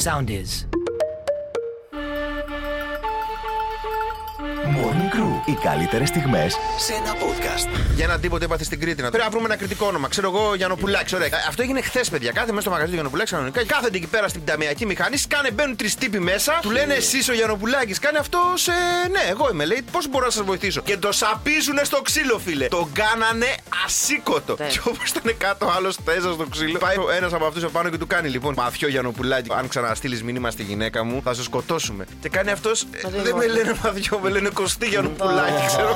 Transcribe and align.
Sound 0.00 0.30
is. 0.30 0.64
Morning 4.76 5.14
Crew. 5.14 5.48
Οι 5.48 5.58
καλύτερες 5.62 6.08
στιγμές 6.08 6.56
σε 6.78 6.92
ένα 6.92 7.12
podcast. 7.14 7.68
Για 7.94 8.04
έναν 8.04 8.20
τύπο 8.20 8.36
που 8.36 8.44
έπαθε 8.44 8.64
στην 8.64 8.80
Κρήτη. 8.80 9.02
Να 9.02 9.08
πρέπει 9.08 9.24
να 9.24 9.30
βρούμε 9.30 9.44
ένα 9.46 9.56
κριτικό 9.56 9.86
όνομα. 9.86 10.08
Ξέρω 10.08 10.28
εγώ, 10.34 10.54
Γιανοπουλάκη. 10.54 11.14
Ωραία. 11.14 11.26
Ε, 11.26 11.30
Αυτό 11.48 11.62
έγινε 11.62 11.80
χθες, 11.80 12.10
παιδιά. 12.10 12.32
Κάθε 12.32 12.48
μέσα 12.48 12.60
στο 12.60 12.70
μαγαζί 12.70 12.88
του 12.88 12.94
Γιανοπουλάκη 12.94 13.30
κανονικά. 13.30 13.64
Κάθεται 13.64 13.96
εκεί 13.96 14.06
πέρα 14.06 14.28
στην 14.28 14.44
ταμιακή 14.44 14.86
μηχανή. 14.86 15.16
Σκάνε, 15.16 15.50
μπαίνουν 15.50 15.76
τρεις 15.76 15.94
τύποι 15.94 16.18
μέσα. 16.18 16.58
Του 16.62 16.70
λένε 16.70 16.94
εσύ 16.94 17.30
ο 17.30 17.34
Γιανοπουλάκη. 17.34 17.92
Κάνει 17.92 18.16
αυτό 18.16 18.38
σε. 18.54 18.72
Ναι, 19.10 19.30
εγώ 19.30 19.48
είμαι. 19.52 19.64
Λέει 19.64 19.84
πώς 19.92 20.08
μπορώ 20.08 20.24
να 20.24 20.30
σας 20.30 20.44
βοηθήσω. 20.44 20.80
Και 20.80 20.96
το 20.96 21.12
σαπίζουν 21.12 21.78
στο 21.82 22.02
ξύλο, 22.02 22.38
φίλε. 22.38 22.68
Το 22.68 22.88
κάνανε 22.92 23.54
ασήκωτο. 23.84 24.54
Και 24.54 24.80
όπως 24.84 25.10
ήταν 25.10 25.36
κάτω 25.38 25.72
άλλος 25.76 25.96
τέζα 26.04 26.32
στο 26.32 26.46
ξύλο. 26.50 26.78
Πάει 26.78 26.96
ένας 27.16 27.32
από 27.32 27.46
αυτούς 27.46 27.62
επάνω 27.62 27.88
και 27.88 27.98
του 27.98 28.06
κάνει 28.06 28.28
λοιπόν. 28.28 28.54
Μαθιό 28.56 28.88
Γιανοπουλάκη. 28.88 29.50
Αν 29.52 29.68
ξαναστείλεις 29.68 30.22
μήνυμα 30.22 30.50
στη 30.50 30.62
γυναίκα 30.62 31.04
μου, 31.04 31.20
θα 31.24 31.34
σε 31.34 31.42
σκοτώσουμε. 31.42 32.06
Και 32.20 32.28
κάνει 32.28 32.50
αυτός. 32.50 32.86
Δεν 33.22 33.36
με 33.36 33.46
λένε 33.46 33.78
Μαθιό, 33.84 34.18
με 34.22 34.28
λένε 34.30 34.50
Κωστή 34.60 34.86
Γιανοπουλάκη, 34.92 35.62
ξέρω. 35.66 35.92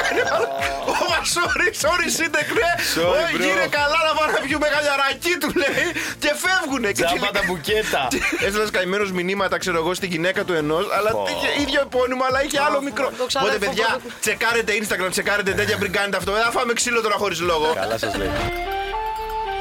Κάνει 0.00 0.20
άλλο. 0.34 0.48
Ω, 0.92 0.94
μα 1.12 1.20
sorry, 1.36 1.68
sorry, 1.84 2.06
σύντεκ, 2.18 2.48
ναι. 2.60 2.70
Sorry, 2.96 3.22
Όχι, 3.24 3.34
bro. 3.36 3.42
είναι 3.50 3.66
καλά 3.78 3.98
να 4.08 4.12
πάμε 4.18 4.32
να 4.36 4.40
πιούμε 4.46 4.66
χαλιαράκι 4.74 5.32
του, 5.40 5.50
λέει. 5.62 5.84
Και 6.22 6.30
φεύγουνε. 6.42 6.86
Και 6.92 6.94
Τζάμπα 7.04 7.10
τελικά- 7.12 7.32
τα 7.38 7.42
μπουκέτα. 7.46 8.02
Έστειλα 8.46 8.66
καημένος 8.76 9.10
μηνύματα, 9.18 9.56
ξέρω 9.58 9.76
εγώ, 9.82 9.94
στη 9.94 10.06
γυναίκα 10.06 10.40
του 10.44 10.52
ενός, 10.62 10.84
αλλά 10.96 11.10
είχε 11.32 11.48
ίδιο 11.62 11.80
επώνυμο, 11.86 12.22
αλλά 12.28 12.38
είχε 12.44 12.58
άλλο 12.66 12.78
μικρό. 12.88 13.06
το 13.18 13.26
ξαδέρφο 13.26 13.54
Οπότε, 13.56 13.66
παιδιά, 13.66 13.86
πρώτο. 13.86 14.14
τσεκάρετε 14.24 14.70
Instagram, 14.80 15.10
τσεκάρετε 15.10 15.50
τέτοια 15.60 15.76
πριν 15.82 15.92
κάνετε 15.92 16.16
αυτό. 16.16 16.30
Δεν 16.32 16.42
θα 16.42 16.50
φάμε 16.50 16.72
ξύλο 16.72 17.00
τώρα 17.00 17.16
χωρίς 17.22 17.40
λόγο. 17.40 17.68
Καλά 17.82 17.98
σας 17.98 18.14
λέει. 18.20 18.30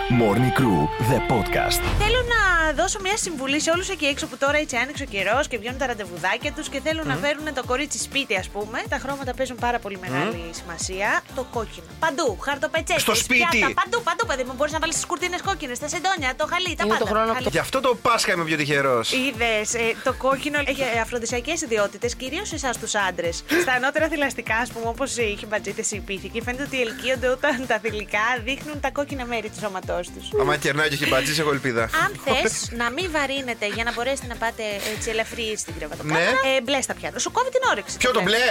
Morning 0.10 0.52
Crew, 0.60 0.80
the 1.12 1.20
podcast. 1.32 1.82
Θέλω 2.04 2.22
να 2.34 2.74
δώσω 2.74 3.00
μια 3.02 3.18
συμβουλή 3.18 3.60
σε 3.62 3.72
όλους 3.72 3.90
εκεί 3.90 4.06
έξω 4.06 4.28
που 4.28 4.38
τώρα 4.38 4.58
έτσι 4.58 4.76
άνοιξε 4.76 5.04
ο 5.04 5.06
καιρός 5.06 5.48
και 5.48 5.58
βγαίνουν 5.58 5.78
τα 5.78 5.86
ραντεβουδάκια 5.86 6.52
τους 6.52 6.70
και 6.70 6.80
θέλουν 6.84 7.08
να 7.08 7.16
φέρουν 7.16 7.54
το 7.54 7.64
κορίτσι 7.66 7.98
σπίτι, 8.00 8.36
ας 8.36 8.50
πούμε. 8.50 8.80
Τα 8.90 8.98
χρώματα 8.98 9.34
παίζουν 9.34 9.56
πάρα 9.56 9.80
πολύ 9.80 9.98
μεγάλη 10.00 10.50
σημασία. 10.52 11.22
Το 11.36 11.44
κόκκινο. 11.52 11.86
Παντού. 12.00 12.38
Χαρτοπετσέτες. 12.42 13.02
Στο 13.02 13.16
σπίτι. 13.16 13.60
Παντού, 13.60 14.04
παντού, 14.04 14.26
παιδί 14.28 14.44
μου. 14.44 14.54
Μπορείς 14.56 14.74
να 14.74 14.80
βάλεις 14.80 14.96
τις 14.96 15.06
κουρτίνες 15.06 15.42
κόκκινες, 15.42 15.80
τα 15.80 15.88
σεντόνια, 15.88 16.34
το 16.36 16.48
χαλί, 16.52 16.76
τα 16.76 16.84
Είναι 16.86 16.94
πάντα. 16.94 17.06
το 17.06 17.06
χρόνο 17.06 17.34
Χαλί. 17.34 17.48
Γι' 17.52 17.58
αυτό 17.58 17.80
το 17.80 17.96
Πάσχα 18.02 18.32
είμαι 18.34 18.44
πιο 18.44 18.58
τυχερός. 18.58 19.12
Είδες, 19.12 19.76
το 20.04 20.14
κόκκινο 20.14 20.60
έχει 20.66 20.84
αφροδισιακές 21.02 21.62
ιδιότητες, 21.62 22.16
κυρίως 22.16 22.54
εσάς 22.54 22.78
τους 22.78 22.96
άντρες. 22.96 23.44
Στα 23.62 23.74
ανώτερα 23.74 24.08
θηλαστικά, 24.08 24.56
ας 24.56 24.70
πούμε, 24.70 24.88
όπως 24.88 25.18
είχε 25.18 25.46
μπατζίτε 25.46 25.84
η 25.90 26.00
πίθηκη, 26.00 26.42
φαίνεται 26.42 26.64
ότι 26.64 26.82
ελκύονται 26.82 27.28
όταν 27.28 27.66
τα 27.68 27.80
θηλυκά 27.80 28.26
δείχνουν 28.44 28.80
τα 28.80 28.92
κόκκινα 28.92 29.26
μέρη 29.26 29.50
του 29.50 29.60
σώματός 29.60 29.99
τους. 30.14 30.26
Άμα 30.42 30.56
κερνάει 30.58 30.88
και 30.88 30.94
έχει 30.94 31.08
μπατζή, 31.08 31.42
έχω 31.42 31.52
ελπίδα. 31.52 31.84
Αν 32.04 32.10
θες 32.26 32.54
να 32.82 32.90
μην 32.96 33.08
βαρύνετε 33.12 33.66
για 33.76 33.84
να 33.84 33.92
μπορέσετε 33.94 34.28
να 34.28 34.36
πάτε 34.36 34.64
έτσι 34.96 35.10
ελαφρύ 35.10 35.48
στην 35.58 35.74
κρεβατοκάμαρα, 35.78 36.24
Ναι. 36.24 36.56
ε, 36.58 36.62
μπλε 36.66 36.82
στα 36.82 36.94
πιάτα. 36.94 37.20
Σου 37.20 37.32
κόβει 37.32 37.50
την 37.50 37.62
όρεξη. 37.72 37.98
Ποιο 37.98 38.12
το 38.12 38.22
μπλε; 38.22 38.46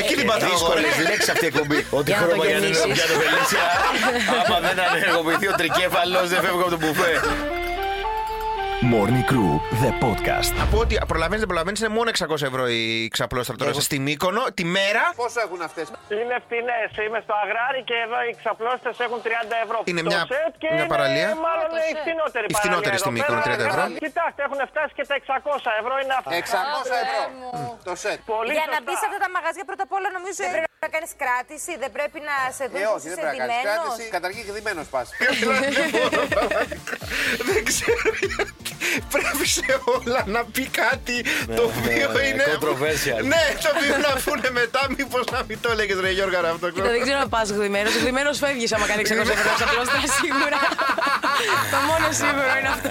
Εκεί 0.00 0.14
την 0.14 0.26
πατάω. 0.26 0.50
Δύσκολε 0.50 0.80
λέξει 1.10 1.30
αυτή 1.30 1.44
η 1.44 1.50
εκπομπή. 1.52 1.86
Ό,τι 1.90 2.10
Για 2.10 2.20
να 2.20 2.26
το 2.26 2.28
χρώμα 2.28 2.44
για 2.50 2.58
να 2.58 2.66
είναι 2.66 2.76
γεννήσεις. 2.78 3.02
πια 3.04 3.06
το 3.12 3.20
Φελίσια. 3.20 3.64
Άμα 4.46 4.58
δεν 4.66 4.76
ανεργοποιηθεί 4.86 5.46
ο 5.52 5.54
τρικέφαλος, 5.60 6.28
δεν 6.32 6.40
φεύγω 6.44 6.60
από 6.66 6.70
το 6.70 6.78
μπουφέ. 6.82 7.12
Morning 8.82 9.24
Crew, 9.30 9.50
the 9.82 9.90
podcast. 10.04 10.50
Από 10.64 10.76
ότι 10.84 10.94
προλαβαίνει, 11.10 11.38
δεν 11.44 11.48
προλαβαίνει, 11.52 11.76
είναι 11.82 11.92
μόνο 11.98 12.08
600 12.18 12.42
ευρώ 12.50 12.64
η 12.68 13.08
ξαπλώστρα 13.14 13.54
τώρα 13.56 13.72
στη 13.88 13.98
Μύκονο. 14.06 14.42
Τη 14.58 14.64
μέρα 14.76 15.02
Πόσο 15.22 15.40
έχουν 15.46 15.60
αυτές; 15.68 15.86
Είναι 16.22 16.36
φτηνές. 16.44 16.88
Είμαι 17.06 17.20
στο 17.26 17.34
αγράρι 17.44 17.80
και 17.88 17.96
εδώ 18.06 18.18
οι 18.28 18.32
ξαπλώστες 18.40 18.94
έχουν 19.06 19.18
30 19.26 19.56
ευρώ. 19.64 19.78
Είναι 19.90 20.02
Το 20.02 20.10
μια- 20.10 20.24
σετ 20.32 20.52
και 20.62 20.68
μια 20.70 20.76
είναι 20.76 20.86
παραλία. 20.94 21.28
Μάλλον 21.46 21.68
το 21.74 21.76
η 21.76 21.92
σετ. 21.92 21.98
φτηνότερη 22.02 22.44
Η 22.52 22.54
φτηνότερη 22.60 22.96
παραλία 22.96 23.02
στη 23.04 23.08
εδώ 23.10 23.16
Μύκονο, 23.16 23.40
πέρα. 23.42 23.54
30 23.56 23.64
ευρώ. 23.70 23.82
Κοιτάξτε, 24.06 24.40
έχουν 24.46 24.60
φτάσει 24.72 24.92
και 24.98 25.04
τα 25.10 25.14
600 25.22 25.70
ευρώ. 25.80 25.94
Είναι 26.02 26.14
αυτά. 26.20 26.30
600 26.42 26.94
ευρώ. 27.04 27.22
Το 27.88 27.92
σετ. 28.02 28.18
Πολύ 28.34 28.52
Για 28.56 28.66
να 28.72 28.76
σωστά. 28.78 28.84
μπει 28.84 28.94
σε 29.00 29.04
αυτά 29.08 29.18
τα 29.24 29.28
μαγαζιά, 29.36 29.64
πρώτα 29.70 29.82
απ' 29.86 29.94
όλα 29.98 30.08
νομίζω 30.16 30.36
δεν 30.42 30.50
πρέπει 30.54 30.65
να 30.84 30.88
κάνεις 30.94 31.12
κράτηση, 31.22 31.72
δεν 31.82 31.90
πρέπει 31.96 32.18
να 32.28 32.34
σε 32.58 32.64
Ε, 32.64 32.68
δουν 32.72 32.82
όχι, 32.82 32.92
ότι 32.96 33.02
δεν 33.08 33.12
είσαι 33.12 33.20
πρέπει 33.24 33.38
να 33.42 33.46
κάνεις 33.46 33.56
ντυμένος. 33.58 33.84
κράτηση. 33.86 34.04
Καταρχήν 34.16 34.42
και 34.46 34.52
δημένο 34.58 34.82
πας. 34.94 35.06
δεν 37.48 37.60
ξέρω 37.70 38.08
γιατί. 38.22 38.52
Πρέπει 39.14 39.44
σε 39.56 39.66
όλα 39.96 40.20
να 40.36 40.40
πει 40.54 40.64
κάτι 40.82 41.16
το 41.56 41.62
οποίο 41.70 42.06
ναι, 42.12 42.22
είναι. 42.28 42.44
controversial. 42.52 43.20
Ναι, 43.32 43.44
το 43.62 43.68
οποίο 43.74 43.94
να 44.06 44.12
πούνε 44.24 44.48
μετά, 44.60 44.82
μήπως 44.96 45.24
να 45.34 45.40
μην 45.48 45.56
το 45.62 45.68
έλεγες 45.74 45.98
ρε 46.04 46.10
Γιώργα 46.16 46.38
ρε, 46.40 46.48
αυτό. 46.54 46.66
Κοίτα, 46.70 46.88
δεν 46.94 47.00
ξέρω 47.06 47.18
να 47.18 47.28
πας 47.34 47.48
γδυμένο. 47.56 47.88
Γδυμένο 48.00 48.30
φεύγεις 48.42 48.70
άμα 48.74 48.86
κάνει 48.90 49.02
600 49.06 49.10
ευρώ 49.36 49.50
ξαπλώστρα 49.58 49.98
σίγουρα. 50.20 50.60
Το 51.72 51.78
μόνο 51.88 52.06
σίγουρο 52.20 52.50
είναι 52.58 52.70
αυτό. 52.76 52.90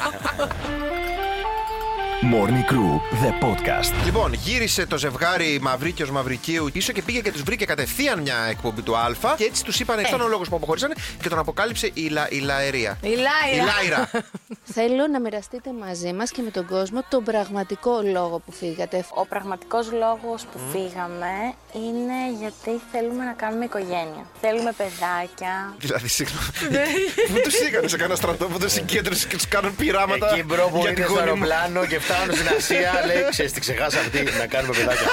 Morning 2.22 2.72
Crew, 2.72 2.94
the 3.24 3.32
podcast. 3.46 4.06
Λοιπόν, 4.06 4.34
γύρισε 4.34 4.86
το 4.86 4.98
ζευγάρι 4.98 5.60
Μαυρίκιο 5.62 6.08
Μαυρικίου 6.12 6.70
πίσω 6.74 6.92
και 6.94 7.02
πήγε 7.02 7.20
και 7.22 7.32
τους 7.32 7.42
βρήκε 7.42 7.66
κατευθείαν 7.66 8.20
μια 8.22 8.36
εκπομπή 8.50 8.82
του 8.82 8.98
Α. 8.98 9.12
Και 9.38 9.44
έτσι 9.44 9.64
τους 9.64 9.80
είπαν, 9.80 10.00
αυτό 10.00 10.16
είναι 10.16 10.24
ο 10.24 10.28
λόγο 10.28 10.44
που 10.50 10.56
αποχωρήσανε 10.56 10.94
και 11.22 11.30
τον 11.30 11.40
αποκάλυψε 11.40 11.92
η, 11.94 12.08
Λα, 12.10 12.28
η 12.30 12.40
Λαερία. 12.40 12.98
Η 13.02 13.08
Η 13.10 13.16
Λάιρα. 13.16 13.64
Λάιρα. 13.76 14.10
Θέλω 14.78 15.08
να 15.12 15.20
μοιραστείτε 15.20 15.70
μαζί 15.80 16.14
μας 16.14 16.32
και 16.32 16.42
με 16.42 16.50
τον 16.50 16.66
κόσμο 16.68 17.04
τον 17.10 17.24
πραγματικό 17.24 17.92
λόγο 18.12 18.40
που 18.46 18.52
φύγατε. 18.52 19.06
Ο 19.14 19.26
πραγματικός 19.26 19.92
λόγος 19.92 20.44
που 20.52 20.60
φύγαμε 20.72 21.34
είναι 21.74 22.18
γιατί 22.40 22.82
θέλουμε 22.92 23.24
να 23.24 23.32
κάνουμε 23.32 23.66
οικογένεια. 23.66 24.26
Θέλουμε 24.42 24.72
παιδάκια. 24.78 25.74
δηλαδή, 25.78 26.08
συγγνώμη. 26.08 26.48
Πού 27.34 27.40
τους 27.44 27.60
είχαν 27.60 27.90
σε 27.90 27.98
κανένα 27.98 28.16
στρατό 28.16 28.46
που 28.46 28.60
τους 28.60 28.72
συγκέντρωσε 28.72 29.28
και 29.28 29.36
τους 29.36 29.48
κάνουν 29.48 29.76
πειράματα. 29.76 30.30
Εκεί 30.32 30.44
bro 30.44 30.68
που 30.72 30.78
για 30.78 30.90
είναι 30.90 31.00
τη 31.00 31.04
στο 31.06 31.14
γονιμο- 31.14 31.52
αεροπλάνο 31.52 31.86
και 31.86 32.00
φτάνουν 32.06 32.36
στην 32.38 32.48
Ασία, 32.58 32.92
λέει: 33.10 33.22
Ξέρεις 33.36 33.52
τι 33.56 33.60
ξεχάσα 33.66 34.00
αυτή 34.04 34.20
να 34.42 34.46
κάνουμε 34.54 34.74
παιδάκια. 34.78 35.08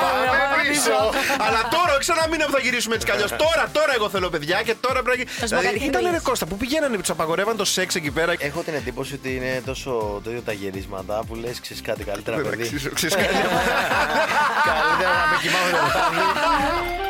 Πάμε 0.00 0.26
πίσω. 0.70 0.96
Αλλά 1.46 1.60
τώρα, 1.76 1.90
όχι 1.96 2.04
σαν 2.08 2.16
ένα 2.18 2.28
μήνα 2.32 2.44
που 2.48 2.54
θα 2.56 2.60
γυρίσουμε 2.66 2.94
έτσι 2.96 3.06
κι 3.08 3.12
αλλιώς. 3.16 3.30
Τώρα, 3.44 3.64
τώρα 3.78 3.92
εγώ 3.98 4.06
θέλω 4.14 4.28
παιδιά 4.34 4.58
και 4.66 4.74
τώρα 4.86 4.98
πρέπει 5.06 5.22
να. 5.40 5.46
σου 5.46 5.54
πω 5.54 5.60
κάτι, 5.62 5.66
Δηλαδή, 5.66 5.88
ήταν 5.90 6.00
Χέντρι. 6.02 6.16
ρε 6.16 6.22
Κώστα 6.28 6.44
που 6.50 6.56
πηγαίνανε, 6.62 6.96
τους 6.96 7.10
απαγορεύαν 7.16 7.56
το 7.56 7.64
σεξ 7.64 7.88
εκεί 7.94 8.10
πέρα. 8.10 8.32
Έχω 8.38 8.60
την 8.66 8.74
εντύπωση 8.74 9.14
ότι 9.14 9.28
είναι 9.36 9.62
τόσο 9.66 9.90
το 10.24 10.30
ίδιο 10.30 10.42
τα 10.42 10.52
γερίσματα 10.52 11.14
που 11.26 11.34
λες: 11.42 11.56
Ξέρεις 11.60 11.82
κάτι 11.82 12.02
καλύτερα, 12.10 12.36
Δεν 12.36 12.44
παιδί. 12.50 12.62
αξίζω, 12.62 12.88
ξέρεις 12.98 13.14
κάτι. 13.14 13.34
Καλύτερα 14.70 15.12
να 15.20 15.26
με 15.30 15.36
κοιμάμαι 15.42 15.70
το 15.70 15.80
βράδυ. 15.88 17.09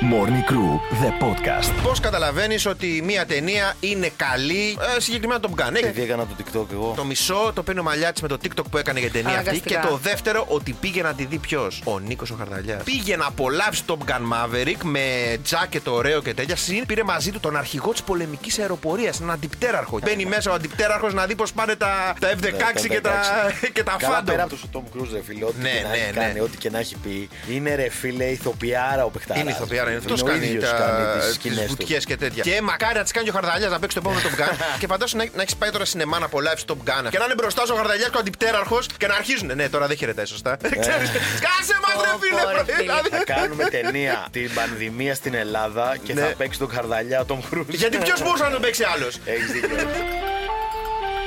Morning 0.00 0.44
Crew, 0.50 0.72
the 1.02 1.10
podcast. 1.24 1.72
Πώς 1.82 2.00
καταλαβαίνεις 2.00 2.66
ότι 2.66 3.02
μία 3.04 3.26
ταινία 3.26 3.74
είναι 3.80 4.10
καλή, 4.16 4.78
ε, 4.96 5.00
συγκεκριμένα 5.00 5.40
τον 5.40 5.54
Gun. 5.58 5.74
Επειδή 5.74 6.02
έκανα 6.02 6.26
το 6.26 6.34
TikTok 6.38 6.66
εγώ. 6.72 6.92
Το 6.96 7.04
μισό 7.04 7.50
το 7.54 7.62
παίρνει 7.62 7.80
ο 7.80 7.82
Μαλιάτης 7.82 8.22
με 8.22 8.28
το 8.28 8.36
TikTok 8.42 8.64
που 8.70 8.78
έκανε 8.78 9.00
για 9.00 9.10
την 9.10 9.22
ταινία 9.22 9.38
αυτή. 9.38 9.60
Και 9.60 9.74
Αναγκαστικά. 9.74 9.88
το 10.02 10.10
δεύτερο 10.10 10.44
ότι 10.48 10.72
πήγε 10.72 11.02
να 11.02 11.14
τη 11.14 11.24
δει 11.24 11.38
ποιος; 11.38 11.82
Ο 11.84 11.98
Νίκος 11.98 12.30
ο 12.30 12.34
Χαρδαλιάς. 12.38 12.82
Πήγε 12.82 13.16
να 13.16 13.26
απολαύσει 13.26 13.82
Top 13.86 13.92
Gun 13.92 14.20
Maverick 14.32 14.76
με 14.82 15.00
τζάκετ 15.42 15.88
ωραίο 15.88 16.22
και 16.22 16.34
τέτοια. 16.34 16.56
Συν 16.56 16.86
πήρε 16.86 17.02
μαζί 17.02 17.30
του 17.30 17.40
τον 17.40 17.56
αρχηγό 17.56 17.92
της 17.92 18.02
πολεμικής 18.02 18.58
αεροπορίας, 18.58 19.18
έναν 19.20 19.30
αντιπτέραρχο. 19.30 19.98
Μπαίνει 20.04 20.24
μέσα 20.24 20.50
ο 20.50 20.54
αντιπτέραρχος 20.54 21.14
να 21.14 21.26
δει 21.26 21.34
πώς 21.34 21.52
πάνε 21.52 21.74
τα, 21.76 22.14
τα 22.20 22.28
F-16 22.30 22.86
και 22.88 23.00
τα, 23.00 23.12
και 23.74 23.82
τα 23.82 23.96
Καλά, 23.98 24.20
Phantom. 24.20 24.24
πέρα 24.24 24.42
από 24.42 24.56
το 24.56 24.68
Tom 24.72 24.96
Cruise, 24.98 25.08
ρε 25.12 25.22
φίλε, 25.22 25.44
ό,τι 25.44 25.60
Ναι, 25.62 25.70
και 25.70 25.82
να 25.82 25.88
ναι, 25.88 25.96
έχει 25.96 26.04
ναι. 26.14 26.24
κάνει, 26.24 26.40
ό,τι 26.40 26.56
και 26.56 26.70
να 26.70 26.78
έχει 26.78 26.96
πει, 26.96 27.28
είναι 27.50 27.74
ρε 27.74 27.88
φίλε 27.90 28.24
ηθοποιάρα 28.24 29.04
ο 29.04 29.08
παιχτάρας. 29.10 29.42
Είναι 29.42 29.50
ηθοποιάρα, 29.52 29.87
είναι 29.88 29.98
αυτός 29.98 30.22
ο 30.22 30.24
κάνει 30.24 30.46
ίδιος 30.46 30.70
τα 30.70 30.76
κάνει 30.76 31.16
τις 31.18 31.24
τις 31.26 31.34
σκηνές 31.34 31.58
του. 31.58 31.66
βουτιές 31.68 32.04
και 32.04 32.16
τέτοια. 32.16 32.42
Και 32.42 32.60
μακάρι 32.62 32.94
να 32.94 33.02
τις 33.02 33.12
κάνει 33.12 33.24
και 33.26 33.32
ο 33.32 33.34
Χαρδαλιάς 33.40 33.70
να 33.70 33.78
παίξει 33.78 33.96
το 34.00 34.02
επόμενο 34.04 34.28
Top 34.28 34.40
Gun. 34.40 34.54
και 34.80 34.86
φαντάσου 34.86 35.16
να, 35.16 35.24
να 35.34 35.42
έχεις 35.42 35.56
πάει 35.56 35.70
τώρα 35.70 35.84
σινεμά 35.84 36.18
να 36.18 36.24
απολαύσεις 36.24 36.64
Top 36.68 36.72
Gun. 36.72 37.06
Και 37.10 37.18
να 37.18 37.24
είναι 37.24 37.34
μπροστά 37.34 37.66
σου 37.66 37.72
ο 37.74 37.76
Χαρδαλιάς 37.76 38.08
και 38.10 38.16
ο 38.16 38.20
αντιπτέραρχος 38.20 38.86
και 38.98 39.06
να 39.06 39.14
αρχίζουν. 39.14 39.50
Ναι, 39.54 39.68
τώρα 39.68 39.86
δεν 39.86 39.96
χαιρετάει 39.96 40.24
σωστά. 40.24 40.56
Ξέρεις, 40.56 41.10
Κάσε 41.46 41.76
μας 41.82 41.94
ρε 42.04 42.10
Πω, 42.10 42.12
πω, 42.12 42.18
φίλε, 42.18 42.40
ρε 42.40 42.62
πρωί, 42.62 42.64
φίλε. 42.64 42.76
δηλαδή. 42.82 43.08
Θα 43.08 43.24
κάνουμε 43.24 43.64
ταινία 43.76 44.26
την 44.30 44.50
πανδημία 44.54 45.14
στην 45.14 45.34
Ελλάδα 45.34 45.96
και 46.04 46.14
Ναι. 46.14 46.20
θα 46.20 46.26
παίξει 46.26 46.58
τον 46.58 46.70
Χαρδαλιά, 46.70 47.24
τον 47.24 47.40
Cruise. 47.52 47.64
Γιατί 47.68 47.96
ποιος 47.98 48.22
μπορούσε 48.22 48.42
να 48.42 48.50
τον 48.50 48.60
παίξει 48.60 48.84
άλλος; 48.94 49.18
Έχεις 49.24 49.50
δίκιο. 49.52 49.76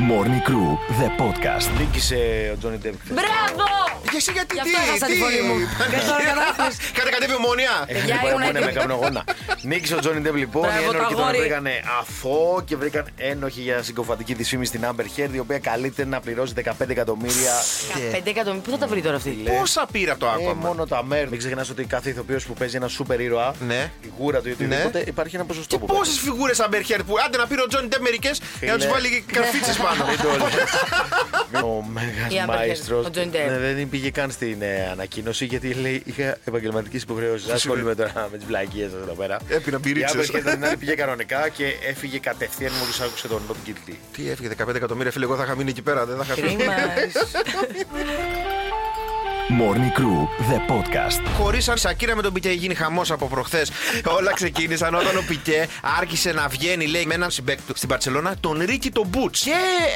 Morning 0.09 0.41
Crew, 0.49 0.69
the 1.01 1.09
podcast. 1.23 1.67
Νίκησε 1.79 2.51
ο 2.53 2.57
Τζόνι 2.57 2.77
Ντέπ. 2.77 2.93
Μπράβο! 3.09 3.90
Και 4.11 4.17
εσύ 4.21 4.31
γιατί 4.31 4.51
Γι' 4.55 4.61
τι, 4.61 4.69
αυτό 4.75 4.79
έχασα 4.87 5.05
τη 5.05 5.13
τι; 5.13 5.19
φωνή 5.23 5.41
μου. 5.47 5.55
Και 5.91 5.99
τώρα 6.09 6.23
κατάλαβες. 6.29 6.75
Κάτε 6.97 7.09
κατέβει 7.15 7.35
ομόνια. 7.41 7.73
Παιδιά, 7.87 8.15
Έχουν 8.15 8.27
ήμουν 8.29 8.41
με 8.53 8.59
έτοιμη. 8.59 8.71
καπνογόνα. 8.79 9.21
Νίκησε 9.71 9.95
ο 9.95 9.99
Τζόνι 9.99 10.19
Ντέπ 10.23 10.35
λοιπόν. 10.43 10.63
Μπράβο, 10.67 10.81
Οι 10.81 10.85
το 10.85 10.91
ένορκοι 10.95 11.13
τον 11.13 11.23
αγόρι. 11.23 11.37
βρήκαν 11.39 11.65
αθώο 11.99 12.61
και 12.67 12.75
βρήκαν 12.81 13.05
ένοχοι 13.31 13.61
για 13.61 13.77
συγκοφαντική 13.83 14.33
δυσφήμιση 14.33 14.69
στην 14.73 14.81
Amber 14.89 15.05
Heard, 15.15 15.33
η 15.37 15.39
οποία 15.45 15.59
καλείται 15.59 16.03
να 16.05 16.17
πληρώσει 16.19 16.53
15 16.57 16.89
εκατομμύρια. 16.95 17.53
15 18.13 18.21
εκατομμύρια. 18.33 18.61
Πού 18.65 18.71
θα 18.71 18.77
τα 18.77 18.87
βρει 18.87 19.01
τώρα 19.01 19.15
αυτή; 19.15 19.29
Πόσα 19.59 19.83
πήρε 19.91 20.11
από 20.11 20.19
το 20.19 20.25
Ε, 20.25 20.29
άκομα; 20.29 20.53
μόνο 20.53 20.85
τα 20.85 21.03
μέρη. 21.03 21.27
Μην 21.29 21.39
ξεχνάς 21.39 21.69
ότι 21.69 21.83
κάθε 21.85 22.09
ηθοποιός 22.09 22.43
που 22.45 22.53
παίζει 22.53 22.75
ένα 22.75 22.87
σούπερ 22.87 23.19
ήρωα, 23.19 23.53
Ναι. 23.67 23.91
η 24.01 24.09
γούρα 24.17 24.39
του 24.41 24.47
ή 24.49 24.51
οτιδήποτε, 24.51 25.03
υπάρχει 25.07 25.35
ένα 25.35 25.45
ποσοστό 25.45 25.75
Και 25.75 25.79
που 25.81 25.85
παίρνει. 25.85 25.99
πόσες 26.01 26.19
φιγούρες 26.19 26.59
Amber 26.61 26.81
Heard 26.91 27.01
που 27.07 27.15
άντε 27.25 27.37
να 27.37 27.47
πήρε 27.47 27.61
ο 27.61 27.67
Τζόνι 27.67 27.87
Ντεπ 27.87 28.01
μερικές 28.01 28.41
για 28.61 28.71
να 28.71 28.77
τους 28.77 28.85
Φίλε. 28.85 28.95
βάλει 28.97 29.23
καρφίτσες 29.33 29.77
πάνω. 29.77 30.05
Ο 31.53 31.83
Η 31.87 31.89
μέγα 31.93 32.45
Amber 32.45 32.49
Heard, 32.49 32.55
μάιστρος. 32.57 33.05
ο 33.05 33.09
Johnny 33.15 33.19
Depp. 33.35 33.59
Δεν 33.59 33.77
πήγε 33.91 34.09
καν 34.09 34.31
στην 34.31 34.61
ε, 34.61 34.89
ανακοίνωση 34.91 35.45
γιατί 35.45 35.73
λέει 35.73 36.01
είχα 36.05 36.37
επαγγελματικές 36.45 37.01
υποχρεώσεις. 37.01 37.45
Δεν 37.45 37.55
ασχολούμαι 37.55 37.95
τώρα 37.95 38.27
με 38.31 38.37
τις 38.37 38.45
βλακίες 38.45 38.91
εδώ 38.93 39.13
πέρα. 39.13 39.39
Έπεινα 39.49 39.77
Η 39.77 39.79
πυρίξες. 39.79 40.31
Amber 40.31 40.35
Heard 40.35 40.51
την 40.53 40.65
άλλη 40.65 40.77
πήγε 40.77 40.93
κανονικά 40.93 41.49
και 41.49 41.65
έφυγε 41.89 42.19
κατευθείαν 42.19 42.71
μόλις 42.73 42.99
άκουσε 42.99 43.27
τον 43.27 43.41
Not 43.49 43.69
Guilty. 43.69 43.93
Τι 44.15 44.29
έφυγε 44.29 44.49
15 44.67 44.75
εκατομμύρια 44.75 45.11
φίλε, 45.11 45.25
εγώ 45.25 45.35
θα 45.35 45.43
είχα 45.43 45.55
μείνει 45.55 45.69
εκεί 45.69 45.81
πέρα. 45.81 46.05
Δεν 46.05 46.17
θα 46.17 46.23
είχα 46.23 46.41
Κρίμα. 46.41 46.73
Morning 49.49 49.91
Crew, 49.99 50.19
the 50.51 50.59
podcast. 50.71 51.21
Χωρίσαν 51.37 51.77
Σακύρα 51.77 52.15
με 52.15 52.21
τον 52.21 52.33
Πικέ, 52.33 52.49
γίνει 52.49 52.75
χαμός 52.75 53.11
από 53.11 53.27
προχθές. 53.27 53.71
Όλα 54.05 54.33
ξεκίνησαν 54.33 54.95
όταν 54.95 55.17
ο 55.17 55.23
Πικέ 55.27 55.67
άρχισε 55.99 56.31
να 56.31 56.47
βγαίνει, 56.47 56.87
λέει, 56.87 57.05
με 57.05 57.13
έναν 57.13 57.31
συμπέκτη 57.31 57.63
του 57.67 57.73
στην 57.75 57.89
Παρσελώνα, 57.89 58.35
τον 58.39 58.61
Ρίκι 58.65 58.91
τον 58.91 59.07
Μπούτς. 59.07 59.41
Και 59.41 59.51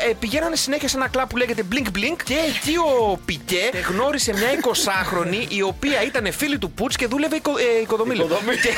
ε, 0.10 0.14
πηγαίνανε 0.20 0.56
συνέχεια 0.56 0.88
σε 0.88 0.98
ένα 0.98 1.08
κλαμπ 1.08 1.28
που 1.28 1.38
λέγεται 1.38 1.64
Blink 1.72 1.88
Blink. 1.98 2.16
Και 2.24 2.36
εκεί 2.48 2.76
ο 2.78 3.18
Πικέ 3.26 3.70
γνώρισε 3.90 4.34
μια 4.34 4.48
20χρονη 4.62 5.46
η 5.52 5.62
οποία 5.62 6.04
ήταν 6.04 6.32
φίλη 6.32 6.58
του 6.58 6.72
Πούτ 6.72 6.94
και 6.98 7.08
δούλευε 7.08 7.36
οικο, 7.36 7.52
ε, 7.58 7.82
οικοδομή. 7.82 8.16
λέει. 8.16 8.26
Οικοδομή. 8.26 8.56
Και, 8.56 8.70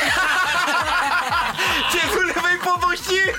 και 1.91 1.99
δούλευε 2.13 2.49
υποδοχή. 2.61 3.21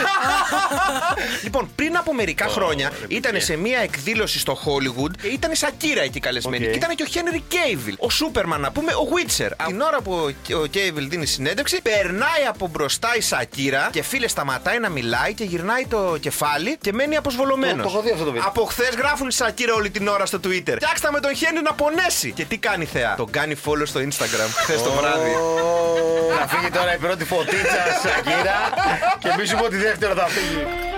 λοιπόν, 1.44 1.70
πριν 1.74 1.96
από 1.96 2.14
μερικά 2.14 2.46
χρόνια 2.48 2.92
ήταν 3.08 3.40
σε 3.40 3.56
μια 3.56 3.78
εκδήλωση 3.78 4.38
στο 4.38 4.58
Hollywood 4.64 5.10
και 5.22 5.26
ήταν 5.28 5.50
η 5.50 5.56
Σακίρα 5.56 6.02
εκεί 6.02 6.20
καλεσμένη. 6.20 6.64
Οκ. 6.64 6.70
Και 6.70 6.76
ήταν 6.76 6.94
και 6.94 7.02
ο 7.02 7.06
Χένρι 7.06 7.44
Κέιβιλ. 7.48 7.94
Ο 7.98 8.10
Σούπερμαν, 8.10 8.60
να 8.60 8.70
πούμε, 8.72 8.92
ο 8.92 9.14
Witcher. 9.14 9.54
Την 9.56 9.80
ώρα 9.80 10.00
που 10.00 10.12
ο- 10.52 10.56
ο 10.62 10.66
Κέιβιλ 10.66 11.08
δίνει 11.08 11.26
συνέντευξη, 11.26 11.80
περνάει 11.82 12.44
από 12.48 12.66
μπροστά 12.68 13.08
η 13.16 13.20
Σακίρα 13.20 13.88
και 13.92 14.02
φίλε 14.02 14.28
σταματάει 14.28 14.78
να 14.78 14.88
μιλάει 14.88 15.34
και 15.34 15.44
γυρνάει 15.44 15.86
το 15.86 16.16
κεφάλι 16.20 16.78
και 16.80 16.92
μένει 16.92 17.16
αποσβολωμένος. 17.16 17.76
Το- 17.76 17.82
το 17.82 17.88
έχω 17.88 18.00
δει 18.02 18.10
αυτό 18.10 18.24
το 18.24 18.30
βίντεο. 18.32 18.48
Από 18.48 18.64
χθες 18.64 18.88
γράφουν 18.98 19.28
η 19.28 19.32
Σακίρα 19.32 19.74
όλη 19.74 19.90
την 19.90 20.08
ώρα 20.08 20.26
στο 20.26 20.38
Twitter. 20.44 20.74
Φτιάξ' 20.74 21.00
τα 21.00 21.08
με 21.12 21.20
τον 21.20 21.34
Χένρι 21.34 21.62
να 21.62 21.72
πονέσει. 21.72 22.32
Και 22.32 22.44
τι 22.44 22.56
κάνει 22.56 22.82
η 22.82 22.86
θεά; 22.86 23.14
Τον 23.16 23.30
κάνει 23.30 23.54
follow 23.64 23.82
στο 23.86 24.00
Instagram 24.00 24.48
χθες 24.62 24.82
το 24.82 24.90
βράδυ. 24.92 25.30
Ω, 25.30 26.34
Θα 26.38 26.48
φύγει 26.48 26.70
τώρα 26.70 26.94
η 26.94 26.98
πρώτη 26.98 27.24
φωτίτσα 27.24 27.82
Σακύρα 28.02 28.58
και 29.22 29.28
μη 29.38 29.46
σου 29.46 29.56
πω 29.56 29.64
ότι 29.64 29.76
δεύτερο 29.90 30.14
θα 30.14 30.26
φύγει. 30.28 30.89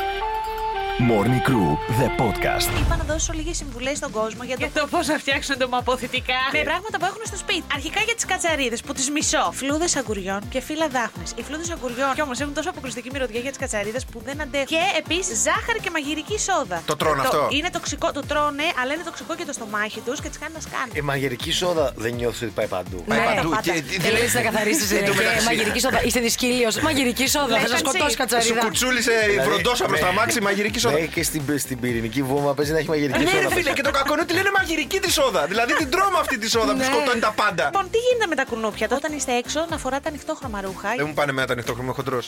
Morning 0.99 1.41
Crew, 1.49 1.69
the 2.01 2.09
podcast. 2.23 2.69
Είπα 2.81 2.97
να 2.97 3.05
δώσω 3.05 3.33
λίγες 3.33 3.57
συμβουλές 3.57 3.97
στον 3.97 4.11
κόσμο 4.11 4.43
για 4.45 4.57
το, 4.59 4.65
για 4.65 4.81
το 4.81 4.87
πώς 4.91 5.07
να 5.07 5.19
φτιάξουν 5.19 5.57
ντομοποθητικά. 5.59 6.35
Με 6.53 6.59
πράγματα 6.63 6.99
που 6.99 7.05
έχουν 7.05 7.23
στο 7.25 7.37
σπίτι. 7.37 7.63
Αρχικά 7.75 8.01
για 8.01 8.15
τις 8.15 8.25
κατσαρίδες 8.25 8.81
που 8.83 8.93
τις 8.93 9.11
μισώ. 9.11 9.51
Φλούδες 9.53 9.97
αγκουριών 9.97 10.41
και 10.49 10.61
φύλλα 10.61 10.89
δάφνη. 10.89 11.23
Οι 11.37 11.43
φλούδες 11.43 11.71
αγκουριών 11.71 12.15
κι 12.15 12.23
όμως 12.23 12.41
έχουν 12.41 12.55
τόσο 12.55 12.71
αποκριστική 12.71 13.09
μυρωδιά 13.13 13.41
για 13.41 13.51
τις 13.51 13.59
κατσαρίδες 13.59 14.05
που 14.05 14.19
δεν 14.25 14.41
αντέχουν. 14.41 14.67
Και 14.67 14.81
επίσης 15.03 15.37
ζάχαρη 15.47 15.79
και 15.85 15.91
μαγειρική 15.91 16.39
σόδα. 16.39 16.83
Το 16.87 16.97
τρώνε 16.97 17.21
αυτό; 17.21 17.49
Είναι 17.51 17.71
τοξικό, 17.71 18.13
το 18.13 18.23
τρώνε, 18.31 18.67
αλλά 18.83 18.93
είναι 18.95 19.03
τοξικό 19.11 19.35
και 19.35 19.45
το 19.45 19.53
στομάχι 19.53 20.01
τους 20.07 20.21
και 20.21 20.29
τις 20.29 20.39
κάνει 20.39 20.53
να 20.55 20.61
σκάνε. 20.61 20.93
Η 20.95 21.01
μαγειρική 21.01 21.53
σόδα 21.53 21.93
δεν 21.97 22.13
νιώθει 22.15 22.45
ότι 22.45 22.53
πάει 22.59 22.67
παντού. 22.67 23.05
Πάει 23.07 23.19
Ναι. 23.19 23.25
παντού. 23.35 23.49
πάντα. 23.51 23.61
Και, 23.61 23.73
Θέλει 24.07 24.19
να 24.39 24.41
καθαρίσει 24.49 24.97
Εν 24.97 25.05
τω 25.09 25.15
μεταξύ, 25.15 25.45
μαγειρική 25.45 25.81
σόδα. 25.81 26.03
Είστε 26.07 26.21
δυσκύλιος. 26.21 26.75
Μαγειρική 26.81 27.27
σόδα. 27.29 27.47
Θα 27.47 27.53
σα 27.55 27.63
Λέγανε 27.63 27.79
σκοτώσει 27.79 28.05
εσύ. 28.05 28.11
Σου 28.13 28.17
κατσαρίδα. 28.23 28.61
κουτσούλησε 28.61 29.13
η 29.13 29.31
Δηλαδή, 29.31 29.49
βροντόσα 29.49 29.85
προς 29.85 30.01
ναι. 30.01 30.07
τα 30.07 30.13
μάξι 30.13 30.41
μαγειρική 30.41 30.79
σόδα. 30.83 30.99
Ναι, 30.99 31.07
και 31.15 31.23
στην, 31.23 31.43
στην 31.65 31.77
πυρηνική 31.81 32.23
βόμβα 32.23 32.53
παίζει 32.55 32.73
να 32.73 32.79
έχει 32.79 32.89
μαγειρική 32.95 33.19
Ναι, 33.25 33.31
σόδα. 33.31 33.41
ρε 33.43 33.49
φίλε, 33.49 33.63
μέσα. 33.63 33.75
και 33.77 33.83
το 33.89 33.91
κακό 33.99 34.13
είναι 34.13 34.23
ότι 34.27 34.35
λένε 34.39 34.51
μαγειρική 34.59 34.99
τη 35.05 35.11
σόδα. 35.19 35.47
Δηλαδή 35.47 35.73
την 35.83 35.91
τρώμε 35.91 36.19
αυτή 36.25 36.37
τη 36.39 36.49
σόδα 36.55 36.73
που 36.73 36.77
Ναι. 36.83 36.85
σκοτώνει 36.91 37.21
τα 37.21 37.33
πάντα. 37.43 37.65
Λοιπόν, 37.65 37.85
τι 37.93 37.99
γίνεται 38.07 38.27
με 38.33 38.37
τα 38.41 38.45
κουνούπια; 38.51 38.87
Όταν 39.01 39.11
είστε 39.17 39.33
έξω, 39.43 39.61
να 39.73 39.77
φοράτε 39.79 40.09
ανοιχτόχρωμα 40.09 40.59
ρούχα. 40.67 40.89
Δεν 40.97 41.07
μου 41.09 41.15
πάνε 41.15 41.33
με 41.33 41.47
τα 41.47 41.53
ανοιχτό 41.53 41.73
χρώμα 41.75 41.93
χοντρό. 41.99 42.19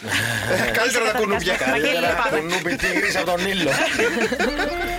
Καλύτερα 0.78 1.04
τα 1.12 1.18
κουνούπια. 1.18 1.54
Καλύτερα 1.56 2.10
Το 2.30 2.40
νούμπι 2.50 2.72
τίγρης 2.82 3.16
από 3.16 3.26
τον 3.30 3.40
ήλιο. 3.52 3.70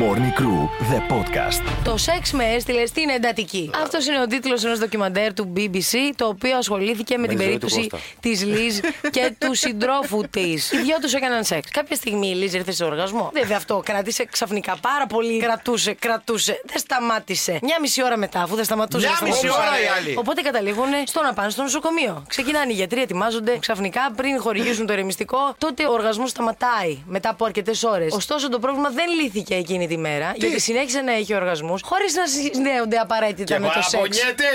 Morning 0.00 0.32
Crew, 0.40 0.60
the 0.92 1.00
podcast. 1.12 1.62
Το 1.84 1.96
σεξ 1.96 2.32
με 2.32 2.44
έστειλες 2.44 2.88
στην 2.88 3.08
εντατική. 3.08 3.70
Αυτός 3.82 4.06
είναι 4.06 4.20
ο 4.20 4.26
τίτλος 4.26 4.64
ενός 4.64 4.78
ντοκιμαντέρ 4.78 5.34
του 5.34 5.52
BBC, 5.56 5.94
το 6.16 6.26
οποίο 6.26 6.56
ασχολήθηκε 6.56 7.16
με, 7.18 7.26
Με 7.26 7.28
την 7.28 7.36
τη 7.38 7.42
ζωή 7.44 7.52
του 7.52 7.58
περίπτωση 7.58 7.88
Κώστα. 7.88 8.06
της 8.20 8.44
Λιζ 8.44 8.78
και 9.10 9.32
του 9.38 9.54
συντρόφου 9.54 10.24
της. 10.30 10.72
Οι 10.72 10.76
δυο 10.76 10.96
τους 11.00 11.14
έκαναν 11.14 11.44
σεξ. 11.44 11.70
Κάποια 11.70 11.96
στιγμή 11.96 12.28
η 12.28 12.34
Λιζ 12.34 12.54
ήρθε 12.54 12.72
σε 12.72 12.84
οργασμό. 12.84 13.30
Βέβαια 13.34 13.56
αυτό 13.56 13.82
κράτησε 13.84 14.24
ξαφνικά 14.24 14.76
πάρα 14.80 15.06
πολύ. 15.06 15.40
Κρατούσε, 15.40 15.92
κρατούσε. 15.94 16.60
Δεν 16.64 16.78
σταμάτησε. 16.78 17.58
Μια 17.62 17.76
μισή 17.80 18.04
ώρα 18.04 18.16
μετά, 18.16 18.42
αφού 18.42 18.54
δεν 18.54 18.64
σταματούσε. 18.64 19.06
Μια 19.06 19.16
δεν 19.20 19.28
μισή 19.28 19.38
σταματούσε. 19.46 19.68
ώρα 19.70 19.80
οι 19.82 19.86
άλλοι. 20.00 20.16
Οπότε 20.18 20.40
καταλήγουν 20.40 20.88
στο 21.06 21.22
να 21.22 21.32
πάνε 21.32 21.50
στο 21.50 21.62
νοσοκομείο. 21.62 22.24
Ξεκινάνε 22.28 22.72
οι 22.72 22.74
γιατροί, 22.74 23.00
ετοιμάζονται. 23.02 23.56
Ξαφνικά 23.58 24.12
πριν 24.16 24.40
χορηγήσουν 24.40 24.86
το 24.86 24.92
ερεμιστικό, 24.92 25.54
τότε 25.58 25.86
ο 25.86 25.92
οργασμός 25.92 26.30
σταματάει 26.30 26.98
μετά 27.06 27.28
από 27.28 27.44
αρκετές 27.44 27.82
ώρες. 27.82 28.12
Ωστόσο 28.14 28.48
το 28.48 28.58
πρόβλημα 28.58 28.88
δεν 28.90 29.06
λύθηκε 29.22 29.54
εκείνη 29.54 29.81
τη 29.86 29.98
μέρα, 30.06 30.28
γιατί 30.36 30.60
συνέχισε 30.60 31.00
να 31.08 31.12
έχει 31.20 31.34
οργασμούς 31.34 31.80
χωρίς 31.90 32.12
να 32.20 32.24
συνδέονται 32.26 32.96
απαραίτητα 33.06 33.48
Και 33.54 33.58
με 33.60 33.66
το 33.66 33.72
σεξ. 33.72 33.90
παραπονιέται. 33.90 34.48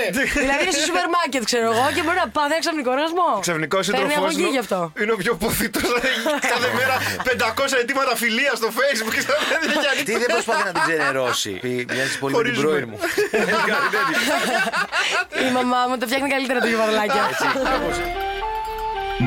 δηλαδή 0.44 0.62
είναι 0.62 0.74
στο 0.78 0.84
σούπερ 0.88 1.06
μάρκετ, 1.16 1.42
ξέρω 1.50 1.64
εγώ, 1.72 1.84
και 1.94 2.02
μπορεί 2.04 2.18
να 2.24 2.28
πάθει 2.36 2.50
ένα 2.54 2.60
ξαφνικό 2.64 2.90
οργασμό. 2.96 3.28
Ξαφνικός 3.46 3.82
Παίρνει 3.86 4.00
σύντροφό 4.00 4.20
αγωγή 4.24 4.42
μου 4.46 4.50
γι' 4.56 4.62
αυτό. 4.66 4.80
είναι 5.00 5.12
ο 5.16 5.18
πιο 5.22 5.32
ποθητός. 5.42 5.90
Κάθε 6.52 6.68
μέρα 6.78 6.94
500 7.24 7.80
αιτήματα 7.80 8.12
φιλίας 8.22 8.56
στο 8.60 8.68
Facebook 8.78 9.12
και 9.16 9.24
στα 9.26 9.34
παιδιά. 9.62 9.90
Τι 10.06 10.12
δεν 10.22 10.28
προσπαθεί 10.34 10.62
να 10.68 10.72
την 10.76 10.82
ξενερώσει. 10.86 11.50
Πει, 11.64 11.72
Μοιάζει 11.92 12.14
πολύ 12.22 12.32
με 12.34 12.42
την 12.42 12.54
Χωρίζουμε. 12.54 12.68
πρώην 12.68 12.86
μου. 12.90 12.98
Η 15.48 15.50
μαμά 15.58 15.80
μου 15.88 15.94
το 15.98 16.04
φτιάχνει 16.06 16.28
καλύτερα 16.28 16.58
το 16.60 16.66
γευαρλάκια. 16.72 17.22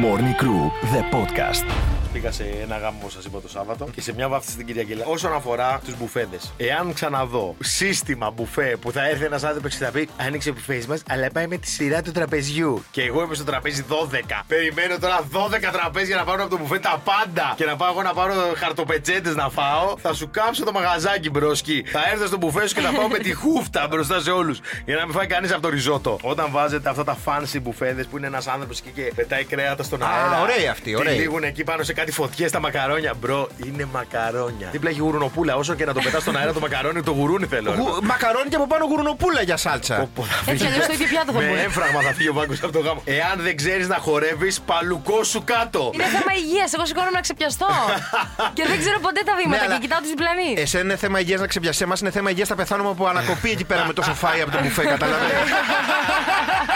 Morning 0.03 0.35
Crew, 0.41 0.61
the 0.93 1.01
podcast. 1.15 1.90
Πήγα 2.21 2.33
σε 2.33 2.43
ένα 2.61 2.77
γάμο, 2.77 2.97
όπω 3.01 3.09
σας 3.09 3.25
είπα 3.25 3.41
το 3.41 3.49
Σάββατο, 3.49 3.87
και 3.95 4.01
σε 4.01 4.13
μια 4.13 4.27
βάφτιση 4.27 4.53
στην 4.53 4.65
Κυριακή. 4.65 4.97
Όσον 5.05 5.33
αφορά 5.33 5.81
τους 5.85 5.97
μπουφέδε, 5.97 6.37
εάν 6.57 6.93
ξαναδώ 6.93 7.55
σύστημα 7.63 8.31
μπουφέ 8.31 8.77
που 8.81 8.91
θα 8.91 9.07
έρθει 9.09 9.25
ένας 9.25 9.43
άνθρωπος 9.43 9.75
και 9.75 9.83
θα 9.83 9.91
πει 9.91 10.09
Άνοιξε 10.17 10.49
ο 10.49 10.53
μπουφές 10.53 10.85
μας, 10.85 11.03
αλλά 11.09 11.31
πάει 11.31 11.47
με 11.47 11.57
τη 11.57 11.67
σειρά 11.67 12.01
του 12.01 12.11
τραπεζιού. 12.11 12.83
Και 12.91 13.01
εγώ 13.03 13.21
είμαι 13.21 13.35
στο 13.35 13.43
τραπέζι 13.43 13.85
12. 13.89 14.43
Περιμένω 14.47 14.97
τώρα 14.99 15.19
12 15.33 15.71
τραπέζια 15.71 16.15
να 16.15 16.23
πάρω 16.23 16.41
από 16.41 16.51
το 16.51 16.57
μπουφέ 16.57 16.79
τα 16.79 17.01
πάντα. 17.03 17.53
Και 17.55 17.65
να 17.65 17.75
πάω 17.75 17.91
εγώ 17.91 18.01
να 18.01 18.13
πάρω 18.13 18.33
χαρτοπετσέτες 18.55 19.35
να 19.35 19.49
φάω. 19.49 19.97
Θα 20.01 20.13
σου 20.13 20.29
κάψω 20.31 20.63
το 20.63 20.71
μαγαζάκι 20.71 21.29
μπροσκι. 21.29 21.83
Θα 21.87 22.01
έρθω 22.11 22.25
στο 22.27 22.37
μπουφέ 22.37 22.67
σου 22.67 22.75
και 22.75 22.81
θα 22.81 22.91
πάω 22.91 23.07
με 23.07 23.17
τη 23.17 23.33
χούφτα 23.33 23.87
μπροστά 23.89 24.19
σε 24.21 24.31
όλους. 24.31 24.59
Για 24.85 24.95
να 24.95 25.05
μην 25.05 25.13
φάει 25.13 25.27
κανείς 25.27 25.51
από 25.51 25.61
το 25.61 25.69
ριζότο. 25.69 26.19
Όταν 26.21 26.47
βάζετε 26.51 26.89
αυτά 26.89 27.03
τα 27.03 27.17
fancy 27.25 27.59
μπουφέδες 27.61 28.05
που 28.05 28.17
είναι 28.17 28.27
ένας 28.27 28.47
άνθρωπος 28.47 28.79
εκεί 28.79 28.89
και 28.95 29.11
πετάει 29.15 29.43
κρέατα 29.43 29.83
στον 29.83 30.03
Α, 30.03 30.07
αέρα. 30.07 30.41
ωραίοι 30.41 30.67
αυτοί, 30.67 30.95
ωραίοι. 30.95 31.13
Τυλίγουν 31.15 31.43
εκεί 31.43 31.63
πάνω 31.63 31.83
σε 31.83 31.93
κάτι 31.93 32.10
φωτιές 32.11 32.51
τα 32.51 32.59
μακαρόνια. 32.59 33.13
Μπρο, 33.19 33.47
είναι 33.65 33.85
μακαρόνια. 33.93 34.67
Δίπλα 34.71 34.89
έχει 34.89 34.99
γουρνοπούλα. 34.99 35.55
Όσο 35.55 35.73
και 35.75 35.85
να 35.85 35.93
το 35.93 35.99
πετάς 36.03 36.21
στον 36.21 36.37
αέρα 36.37 36.53
το 36.53 36.59
μακαρόνι, 36.59 37.03
το 37.03 37.11
γουρούνι 37.11 37.45
θέλω. 37.45 37.71
ρε. 37.71 37.81
Γου- 37.81 38.03
Μακαρόνι 38.03 38.49
και 38.49 38.55
από 38.55 38.67
πάνω 38.67 38.85
γουρνοπούλα 38.85 39.41
για 39.41 39.57
σάλτσα. 39.57 39.95
Πω, 39.95 40.09
πω, 40.15 40.23
θα 40.23 40.35
Έτσι 40.51 40.51
φύγει. 40.63 40.65
αλλιώς 40.73 40.85
το 40.87 40.93
ίδιο 40.93 41.07
πιάτο 41.07 41.31
θα 41.31 41.39
Με 41.39 41.45
μπορεί. 41.47 41.59
έμφραγμα 41.59 42.01
θα 42.01 42.13
φύγει 42.13 42.29
ο 42.29 42.33
Βάγκο 42.33 42.53
από 42.63 42.71
το 42.71 42.79
γάμο. 42.79 43.01
Εάν 43.05 43.35
δεν 43.37 43.55
ξέρεις 43.55 43.87
να 43.87 43.95
χορεύεις, 43.95 44.59
παλουκό 44.61 45.23
σου 45.23 45.43
κάτω. 45.43 45.89
Είναι 45.93 46.03
θέμα 46.03 46.31
υγείας. 46.41 46.73
Εγώ 46.73 46.85
σηκώνομαι 46.85 47.11
να 47.11 47.21
ξεπιαστώ. 47.21 47.67
και 48.57 48.63
δεν 48.67 48.77
ξέρω 48.79 48.99
ποτέ 48.99 49.21
τα 49.25 49.33
βήματα 49.39 49.57
Ναι, 49.57 49.65
αλλά- 49.65 49.73
και 49.75 49.81
κοιτάω 49.81 49.99
του 49.99 50.07
διπλανεί. 50.07 50.49
Εσένα 50.57 50.83
είναι 50.83 50.95
θέμα 50.95 51.19
υγείας 51.19 51.39
να 51.39 51.47
ξεπιασέ 51.47 51.85
μα, 51.85 51.95
είναι 52.01 52.11
θέμα 52.11 52.29
υγείας 52.29 52.47
θα 52.47 52.55
πεθάνουμε 52.55 52.89
από 52.89 53.05
ανακοπή 53.07 53.49
εκεί 53.51 53.63
πέρα 53.63 53.85
με 53.85 53.93
το 53.93 54.01
σοφάι 54.01 54.41
από 54.41 54.51
το 54.51 54.59
μπουφέ, 54.61 54.83
καταλαβαίνετε. 54.95 55.35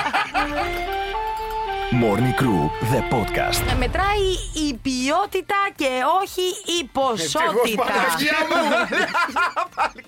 Morning 2.04 2.36
Crew, 2.42 2.62
the 2.94 3.02
podcast. 3.16 3.72
Ε, 3.72 3.76
Μετράει 3.78 4.28
η 4.68 4.74
ποιότητα 4.82 5.56
και 5.76 5.90
όχι 6.22 6.42
η 6.80 6.90
ποσότητα. 6.92 7.84
Παναγία 7.84 8.38
μου. 8.50 8.62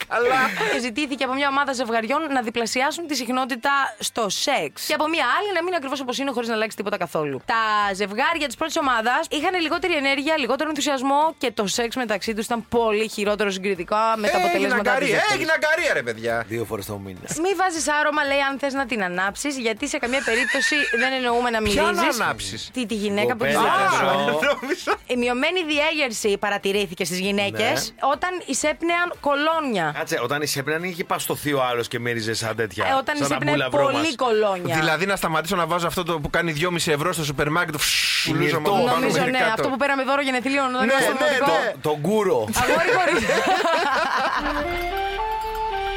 Καλά. 0.08 0.42
Και 0.74 0.80
ζητήθηκε 0.80 1.24
από 1.24 1.34
μια 1.34 1.48
ομάδα 1.48 1.74
ζευγαριών 1.74 2.22
να 2.32 2.42
διπλασιάσουν 2.42 3.08
τη 3.08 3.16
συχνότητα 3.16 3.72
στο 4.00 4.30
σεξ. 4.30 4.86
Και 4.86 4.94
από 4.94 5.08
μια 5.08 5.26
άλλη 5.38 5.54
να 5.54 5.64
μείνει 5.64 5.76
ακριβώς 5.76 6.00
όπως 6.00 6.18
είναι, 6.18 6.32
χωρίς 6.32 6.48
να 6.50 6.54
αλλάξει 6.56 6.78
τίποτα 6.78 6.98
καθόλου. 6.98 7.42
Τα 7.46 7.94
ζευγάρια 7.94 8.48
της 8.48 8.56
πρώτης 8.56 8.78
ομάδας 8.78 9.28
είχαν 9.30 9.62
λιγότερη 9.62 9.94
ενέργεια, 9.96 10.38
λιγότερο 10.38 10.70
ενθουσιασμό 10.70 11.36
και 11.38 11.52
το 11.52 11.68
σεξ 11.68 11.96
μεταξύ 11.96 12.34
τους 12.34 12.46
ήταν 12.46 12.66
πολύ 12.70 13.08
χειρότερο 13.10 13.50
συγκριτικά 13.52 14.14
με 14.18 14.28
τα 14.28 14.38
Έγινε 14.38 14.44
αποτελέσματα 14.48 14.82
της 14.82 14.92
αγκαρία, 14.92 15.24
έγινε 15.34 15.52
αγκαρία 15.56 15.94
ρε 15.94 16.02
παιδιά. 16.02 16.46
Δύο 16.48 16.66
φορές 16.66 16.86
το 16.86 16.98
μήνα. 16.98 17.20
Μη 17.42 17.54
βάζεις 17.56 17.88
άρωμα, 17.90 18.24
λέει, 18.24 18.42
αν 18.50 18.60
θες 18.60 18.74
να 18.74 18.86
την 18.86 19.04
ανάψεις, 19.04 19.58
γιατί 19.58 19.88
σε 19.88 19.98
καμία 19.98 20.22
περίπτωση 20.26 20.76
δεν 21.02 21.12
εννοούμε 21.14 21.50
να 21.50 21.62
Ποια 21.82 21.92
να 21.92 22.02
μυρίζει. 22.02 22.22
ανάψεις; 22.22 22.70
Τι, 22.74 22.86
τη 22.86 22.94
γυναίκα 22.96 23.36
που 23.36 23.46
τη 23.46 23.54
Κοπέλα, 23.54 23.74
ζητάς. 23.92 24.26
μπρο. 24.26 24.60
Η 25.08 25.16
μειωμένη 25.18 25.60
διέγερση 25.64 26.38
παρατηρήθηκε 26.38 27.06
στις 27.06 27.20
γυναίκες 27.20 27.94
Ναι. 28.02 28.08
όταν 28.12 28.30
εισέπνεαν 28.46 29.14
κολόνια. 29.20 29.94
Κάτσε, 29.98 30.20
όταν 30.24 30.42
είσαι 30.42 30.64
πρέπει 30.64 30.82
να 30.82 30.88
είχε 30.88 31.04
παστοθεί 31.04 31.54
ο 31.54 31.64
άλλος 31.64 31.88
και 31.88 32.00
μύριζε 32.00 32.34
σαν 32.34 32.56
τέτοια. 32.56 32.86
Ε, 32.88 32.94
όταν 32.94 33.18
σαν 33.18 33.28
τα 33.28 33.36
εισέπνεαν 33.36 33.56
μπούλα 33.56 33.70
βρό 33.70 33.84
μας. 33.84 33.92
πολύ 34.02 34.16
κολόνια. 34.16 34.76
Δηλαδή 34.76 35.06
να 35.06 35.16
σταματήσω 35.16 35.56
να 35.56 35.66
βάζω 35.66 35.88
αυτό 35.88 36.04
το 36.04 36.20
που 36.20 36.30
κάνει 36.30 36.52
2,5 36.62 36.92
ευρώ 36.92 37.14
στο 37.14 37.24
σούπερ 37.24 37.50
μάρκετ. 37.50 37.76
Που 37.76 38.34
λούζω 38.34 38.48
Συνειρτό. 38.48 38.58
από 38.58 38.70
πάνω 38.72 38.92
Νομίζω 38.96 39.16
μέχρι 39.18 39.32
ναι, 39.32 39.38
κάτω. 39.40 39.52
αυτό 39.54 39.70
που 39.70 39.78
πέραμε 39.78 40.04
δώρο 40.04 40.22
γενεθλίων 40.22 40.76
όταν 40.76 40.86
Ναι, 40.86 40.94
ήταν 40.94 41.02
στο 41.04 41.12
ναι, 41.12 41.18
δημοτικό. 41.30 41.52
ναι. 41.64 41.74
Το 41.82 41.98
γκούρο. 42.02 42.48
Αγόρι 42.62 42.90
μπορεί. 42.98 43.26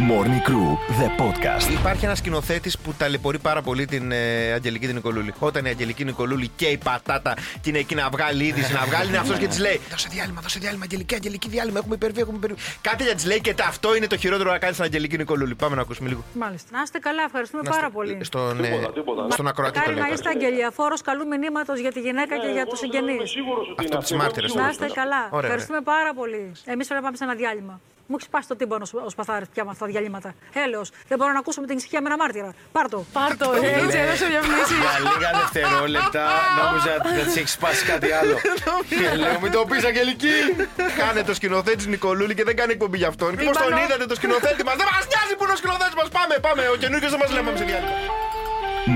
Morning 0.09 0.43
Crew, 0.49 0.69
the 1.01 1.09
podcast. 1.23 1.71
Υπάρχει 1.79 2.05
ένας 2.05 2.19
σκηνοθέτης 2.19 2.79
που 2.79 2.93
ταλαιπωρεί 2.99 3.39
πάρα 3.39 3.63
πολύ 3.63 3.85
την 3.87 4.13
ε, 4.13 4.53
Αγγελική 4.53 4.87
την 4.87 4.95
Νικολούλη. 4.95 5.35
Όταν 5.39 5.65
η 5.65 5.69
Αγγελική 5.69 6.05
Νικολούλη 6.05 6.49
και 6.57 6.67
η 6.67 6.77
πατάτα 6.79 7.35
και 7.61 7.69
είναι 7.71 7.79
εκεί 7.79 7.95
να 7.95 8.09
βγάλει 8.09 8.45
είδηση, 8.45 8.73
να 8.73 8.85
βγάλει, 8.85 9.09
είναι 9.09 9.17
αυτός 9.19 9.39
και 9.39 9.47
της 9.47 9.59
λέει: 9.59 9.81
Δώσε 9.91 10.09
διάλειμμα, 10.11 10.41
δώσε 10.41 10.59
διάλειμμα, 10.59 10.83
Αγγελική, 10.85 11.15
Αγγελική 11.15 11.49
διάλειμμα. 11.49 11.79
Έχουμε 11.79 11.95
υπερβεί, 11.95 12.21
έχουμε 12.21 12.37
υπερβεί. 12.37 12.57
Κάτι 12.81 13.03
για 13.05 13.15
της 13.15 13.25
λέει 13.27 13.41
και 13.41 13.55
αυτό 13.69 13.97
είναι 13.97 14.07
το 14.07 14.17
χειρότερο 14.17 14.51
να 14.51 14.59
κάνει 14.59 14.73
στην 14.73 14.85
Αγγελική 14.85 15.17
Νικολούλη. 15.17 15.55
Πάμε 15.55 15.75
να 15.75 15.81
ακούσουμε 15.83 16.09
λίγο. 16.09 16.25
Μάλιστα. 16.35 16.69
Να 16.77 16.83
είστε 16.83 16.99
καλά, 16.99 17.23
ευχαριστούμε 17.27 17.63
Να 17.63 17.71
πάρα 17.71 17.87
είστε- 17.87 17.95
πολύ. 17.97 18.25
Στον, 18.25 18.65
ε, 18.65 18.71
στον 19.29 19.47
ακροατή 19.47 19.73
το 19.73 19.79
Μακάρι 19.79 19.95
λέω. 19.97 20.05
να 20.07 20.13
είστε 20.13 20.29
αγγελιαφόρο 20.29 20.97
καλού 21.05 21.27
μηνύματος 21.27 21.79
για 21.81 21.93
τη 21.93 22.01
γυναίκα 22.01 22.39
και 22.39 22.47
για 22.53 22.67
τους 22.67 22.79
συγγενείς. 22.79 23.33
Αυτό 23.79 23.99
τη 23.99 24.15
μάρτυρες. 24.15 24.55
Να 24.55 24.69
είστε 24.69 24.87
καλά. 24.95 25.29
Ωραία, 25.31 25.45
Ευχαριστούμε 25.45 25.81
πάρα 25.81 26.15
πολύ. 26.15 26.53
Εμείς 26.65 26.87
πρέπει 26.87 27.01
να 27.01 27.03
πάμε 27.07 27.17
σε 27.17 27.25
ένα 27.25 27.35
διάλειμμα. 27.35 27.81
Μου 28.11 28.17
έχεις 28.19 28.29
σπάσει 28.31 28.49
το 28.49 28.57
τύμπανο 28.61 28.87
ο 29.07 29.11
σπαθάρι 29.15 29.47
πια 29.53 29.65
με 29.65 29.71
αυτά 29.75 29.85
τα 29.85 29.91
διαλύματα. 29.91 30.35
Έλεος. 30.65 30.89
Δεν 31.09 31.17
μπορώ 31.19 31.33
να 31.33 31.39
ακούσω 31.39 31.61
με 31.61 31.67
την 31.67 31.77
ησυχία 31.77 32.01
με 32.03 32.07
ένα 32.11 32.17
μάρτυρα. 32.23 32.51
Πάρτο. 32.73 32.99
Πάρτο, 33.13 33.47
έτσι 33.83 33.99
έδωσε 34.05 34.27
μια 34.33 34.43
μνήση. 34.47 34.75
Για 34.85 34.95
λίγα 35.09 35.31
δευτερόλεπτα 35.41 36.25
νόμιζα 36.61 36.91
ότι 36.99 37.09
θα 37.19 37.25
τη 37.31 37.39
έχεις 37.41 37.53
σπάσει 37.59 37.83
κάτι 37.93 38.09
άλλο. 38.21 38.37
Και 39.01 39.09
λέω, 39.23 39.37
μην 39.43 39.51
το 39.53 39.61
πεις, 39.71 39.85
Αγγελική. 39.85 40.37
Κάνε 40.99 41.23
το 41.23 41.35
σκηνοθέτη 41.35 41.89
Νικολούλη 41.89 42.35
και 42.39 42.45
δεν 42.45 42.57
κάνει 42.61 42.73
εκπομπή 42.73 42.97
για 43.03 43.09
αυτόν. 43.13 43.31
Και 43.37 43.45
πώ 43.45 43.53
τον 43.53 43.73
Είπα, 43.73 43.83
είδατε 43.85 44.07
το 44.07 44.15
σκηνοθέτη 44.15 44.63
μας; 44.65 44.77
Δεν 44.81 44.87
μας 44.93 45.05
νοιάζει 45.11 45.35
που 45.37 45.45
είναι 45.45 45.53
ο 45.53 45.57
σκηνοθέτης 45.57 45.97
μας. 46.01 46.09
Πάμε, 46.17 46.35
πάμε. 46.47 46.63
Ο 46.75 46.77
καινούριο 46.83 47.09
δεν 47.13 47.19
μας 47.23 47.31
λέμε 47.37 47.49
σε 47.61 47.65
διάλειμμα. 47.65 48.30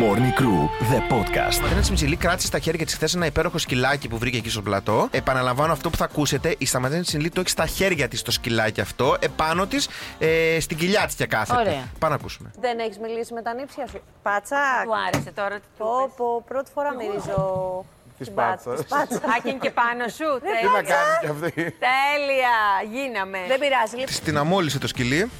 Morning 0.03 0.41
Crew, 0.41 0.61
the 0.93 1.01
podcast. 1.13 1.49
Ο 1.49 1.51
Σταματένα 1.51 1.87
Μιτσιλή 1.91 2.17
κράτησε 2.17 2.47
στα 2.47 2.59
χέρια 2.59 2.85
της 2.85 2.95
χθες 2.95 3.15
ένα 3.15 3.27
υπέροχο 3.27 3.59
σκυλάκι 3.59 4.09
που 4.09 4.19
βρήκε 4.19 4.37
εκεί 4.37 4.51
στο 4.51 4.63
πλατό. 4.63 5.09
Επαναλαμβάνω 5.11 5.73
αυτό 5.73 5.91
που 5.91 5.97
θα 5.97 6.05
ακούσετε. 6.05 6.55
Η 6.59 6.67
Σταματένα 6.67 6.99
Μιτσιλή 6.99 7.31
το 7.31 7.41
έχει 7.41 7.49
στα 7.49 7.67
χέρια 7.67 8.09
της 8.09 8.23
το 8.23 8.31
σκυλάκι 8.31 8.81
αυτό. 8.81 9.17
Επάνω 9.21 9.67
της, 9.67 9.89
ε, 10.19 10.61
στην 10.61 10.77
κοιλιά 10.77 11.07
της 11.07 11.15
και 11.15 11.27
κάθεται. 11.27 11.61
Ωραία. 11.61 11.89
Πάμε 11.99 12.15
να 12.15 12.21
ακούσουμε. 12.21 12.51
Δεν 12.61 12.79
έχεις 12.79 12.99
μιλήσει 12.99 13.33
με 13.35 13.43
τα 13.43 13.55
νύψια 13.55 13.87
σου. 13.87 14.01
Πάτσακ. 14.23 14.85
Του 14.85 14.97
άρεσε 15.09 15.31
τώρα 15.31 15.55
τι 15.55 15.61
του 15.61 15.85
Πω, 15.85 16.13
πω, 16.17 16.45
πρώτη 16.49 16.71
φορά 16.75 16.95
μυρίζω. 16.95 17.85
Της 18.19 18.27
την 18.27 18.37
πάτσας. 18.37 18.77
της 18.81 18.87
πάτσας. 18.89 19.19
Α, 19.19 19.35
και 19.43 19.49
είναι 19.49 19.59
και 19.61 19.71
πάνω 19.71 20.05
σου. 20.09 20.29
Τι 20.63 20.67
να 20.67 20.83
κάνεις 20.83 21.15
κι 21.21 21.27
αυτή. 21.27 21.53
Τέλεια, 21.89 22.57
γίναμε. 22.95 23.39
Δεν 23.49 23.59
πειράζει. 23.59 23.91
Λοιπόν, 23.93 24.07
Της 24.07 24.21
την 24.21 24.37
αμόλυσε 24.37 24.79
το 24.79 24.87
σκυλί 24.89 25.31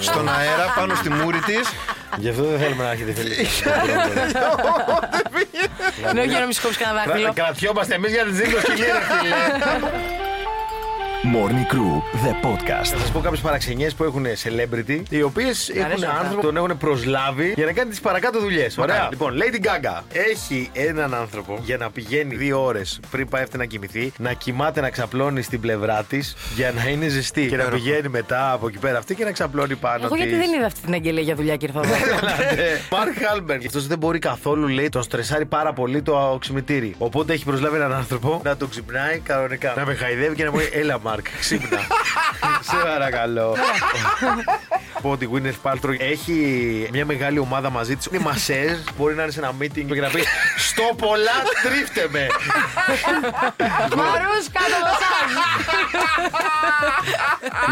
στον 0.00 0.28
αέρα 0.28 0.72
πάνω 0.76 0.94
στη 0.94 1.10
μούρη 1.10 1.38
της. 1.38 1.72
Γι' 2.16 2.28
αυτό 2.28 2.42
δεν 2.44 2.58
θέλουμε 2.58 2.84
να 2.84 2.90
έχετε 2.90 3.12
φίλοι. 3.12 3.46
Ναι, 6.14 6.22
για 6.24 6.38
να 6.38 6.44
μην 6.44 6.52
σκόψει 6.52 6.78
κανένα 6.78 7.04
δάχτυλο. 7.04 7.32
Κρατιόμαστε 7.34 7.94
εμείς 7.94 8.12
για 8.12 8.24
τη 8.24 8.30
δίκο 8.30 8.60
σκυλή, 8.60 8.86
ρε 8.86 9.00
φίλε. 9.18 9.36
Morning 11.24 11.66
Crew, 11.72 12.02
the 12.24 12.32
podcast. 12.46 12.84
Θα 12.86 12.98
σας 12.98 13.10
πω 13.12 13.20
κάποιες 13.20 13.40
παραξενιές 13.40 13.94
που 13.94 14.04
έχουν 14.04 14.26
celebrity, 14.44 15.02
οι 15.08 15.22
οποίες 15.22 15.68
έχουν 15.68 15.92
αυτά. 15.92 16.18
άνθρωπο, 16.18 16.42
τον 16.42 16.56
έχουν 16.56 16.78
προσλάβει 16.78 17.52
για 17.56 17.64
να 17.66 17.72
κάνει 17.72 17.90
τις 17.90 18.00
παρακάτω 18.00 18.40
δουλειές. 18.40 18.78
Ωραία. 18.78 19.08
Λοιπόν, 19.10 19.34
Lady 19.38 19.64
Gaga 19.66 20.00
έχει 20.12 20.70
έναν 20.72 21.14
άνθρωπο 21.14 21.58
για 21.62 21.76
να 21.76 21.90
πηγαίνει 21.90 22.34
δύο 22.36 22.64
ώρες 22.64 23.00
πριν 23.10 23.28
πάει 23.28 23.42
αυτή 23.42 23.56
να 23.56 23.64
κοιμηθεί, 23.64 24.12
να 24.18 24.32
κοιμάται 24.32 24.80
να 24.80 24.90
ξαπλώνει 24.90 25.42
στην 25.42 25.60
πλευρά 25.60 26.02
της 26.08 26.36
για 26.54 26.72
να 26.76 26.88
είναι 26.88 27.08
ζεστή. 27.08 27.46
Και 27.46 27.56
να 27.56 27.64
πηγαίνει 27.64 28.08
μετά 28.08 28.52
από 28.52 28.68
εκεί 28.68 28.78
πέρα 28.78 28.98
αυτή 28.98 29.14
και 29.14 29.24
να 29.24 29.32
ξαπλώνει 29.32 29.74
πάνω 29.76 30.04
Εγώ 30.04 30.14
της. 30.14 30.24
γιατί 30.24 30.36
δεν 30.46 30.52
είδα 30.52 30.66
αυτή 30.66 30.80
την 30.80 30.94
αγγελία 30.94 31.22
για 31.22 31.34
δουλειά 31.34 31.56
και 31.56 31.66
ήρθα 31.66 31.80
εδώ. 31.84 31.94
Μαρκ 32.90 33.24
Χάλμπερ. 33.26 33.56
Αυτός 33.56 33.86
δεν 33.86 33.98
μπορεί 33.98 34.18
καθόλου, 34.18 34.68
λέει, 34.68 34.88
τον 34.88 35.02
στρεσάρει 35.02 35.44
πάρα 35.44 35.72
πολύ 35.72 36.02
το 36.02 36.36
ξυπνητήρι. 36.40 36.94
Οπότε 36.98 37.32
έχει 37.32 37.44
προσλάβει 37.44 37.76
έναν 37.76 37.92
άνθρωπο 37.92 38.40
να 38.44 38.56
τον 38.56 38.68
ξυπνάει 38.68 39.18
κανονικά. 39.18 39.72
Να 39.76 39.84
με 39.86 39.94
χαϊδεύει 39.94 40.34
και 40.34 40.44
να 40.44 40.50
μου 40.50 40.56
λέει, 40.56 40.68
Έλα, 40.72 40.98
Μαρκ, 41.12 41.26
ξύπνα. 41.40 41.78
Σε 42.60 42.76
παρακαλώ. 42.84 43.56
Πω 45.02 45.10
ότι 45.10 45.24
η 45.24 45.28
Gwyneth 45.32 45.70
Paltrow 45.70 45.94
έχει 45.98 46.88
μια 46.92 47.04
μεγάλη 47.06 47.38
ομάδα 47.38 47.70
μαζί 47.70 47.96
της. 47.96 48.06
Είναι 48.06 48.18
μασέζ. 48.18 48.78
Μπορεί 48.96 49.14
να 49.14 49.22
είναι 49.22 49.32
σε 49.32 49.38
ένα 49.38 49.50
meeting 49.60 49.84
και 49.92 50.00
να 50.00 50.08
πει 50.08 50.24
Στο 50.56 50.82
πολλά 50.96 51.32
τρίφτε 51.62 52.06
με. 52.10 52.26
Μαρούς, 53.96 54.46
κάτω 54.52 54.76
μασάζ. 54.84 55.30